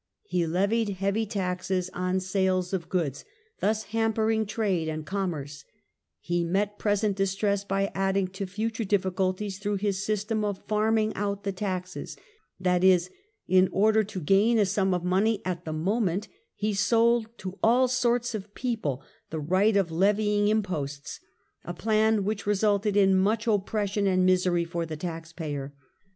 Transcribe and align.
He 0.23 0.47
levied 0.47 0.89
heavy 0.97 1.27
taxes 1.27 1.91
on 1.93 2.21
sales 2.21 2.73
of 2.73 2.89
goods, 2.89 3.23
thus 3.59 3.83
hampering 3.83 4.47
trade 4.47 4.87
and 4.89 5.05
com 5.05 5.29
merce; 5.29 5.63
he 6.19 6.43
met 6.43 6.79
present 6.79 7.15
distress 7.15 7.63
by 7.63 7.91
adding 7.93 8.27
to 8.29 8.47
future 8.47 8.83
difficulties 8.83 9.59
through 9.59 9.75
his 9.75 10.03
system 10.03 10.43
of 10.43 10.63
farming 10.65 11.13
out 11.13 11.43
the 11.43 11.51
taxes; 11.51 12.17
that 12.59 12.83
is, 12.83 13.11
in 13.47 13.69
order 13.71 14.03
to 14.03 14.19
gain 14.19 14.57
a 14.57 14.65
sum 14.65 14.91
of 14.95 15.03
money 15.03 15.39
at 15.45 15.65
the 15.65 15.71
moment 15.71 16.27
he 16.55 16.73
sold 16.73 17.27
to 17.37 17.59
all 17.61 17.87
sorts 17.87 18.33
of 18.33 18.55
people 18.55 19.03
the 19.29 19.39
right 19.39 19.77
of 19.77 19.91
levy 19.91 20.35
ing 20.35 20.47
imposts, 20.47 21.19
a 21.63 21.75
plan 21.75 22.23
which 22.23 22.47
resulted 22.47 22.97
in 22.97 23.15
much 23.15 23.45
oppression 23.45 24.07
and 24.07 24.25
misery 24.25 24.65
for 24.65 24.83
the 24.83 24.97
tax 24.97 25.31
payer. 25.31 25.75